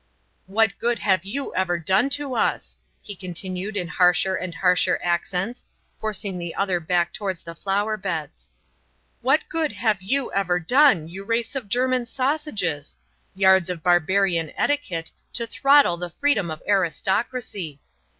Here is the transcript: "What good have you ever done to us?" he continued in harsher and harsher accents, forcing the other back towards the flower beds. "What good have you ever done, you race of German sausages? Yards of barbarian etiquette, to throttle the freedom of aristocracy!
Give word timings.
"What 0.47 0.73
good 0.79 0.97
have 0.97 1.25
you 1.25 1.53
ever 1.53 1.77
done 1.77 2.09
to 2.17 2.33
us?" 2.33 2.75
he 3.03 3.15
continued 3.15 3.77
in 3.77 3.87
harsher 3.87 4.33
and 4.33 4.55
harsher 4.55 4.99
accents, 5.03 5.63
forcing 5.99 6.39
the 6.39 6.55
other 6.55 6.79
back 6.79 7.13
towards 7.13 7.43
the 7.43 7.53
flower 7.53 7.97
beds. 7.97 8.49
"What 9.21 9.43
good 9.47 9.73
have 9.73 10.01
you 10.01 10.33
ever 10.33 10.59
done, 10.59 11.07
you 11.07 11.23
race 11.23 11.55
of 11.55 11.69
German 11.69 12.07
sausages? 12.07 12.97
Yards 13.35 13.69
of 13.69 13.83
barbarian 13.83 14.51
etiquette, 14.55 15.11
to 15.33 15.45
throttle 15.45 15.97
the 15.97 16.09
freedom 16.09 16.49
of 16.49 16.63
aristocracy! 16.67 17.79